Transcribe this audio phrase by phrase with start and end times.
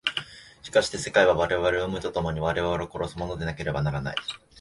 [0.63, 4.15] しかして世界は我々を生むと共に我々を殺すものでなければならない。